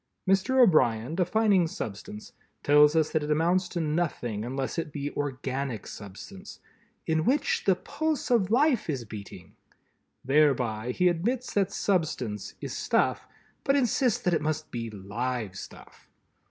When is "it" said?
3.21-3.29, 4.79-4.91, 14.33-14.41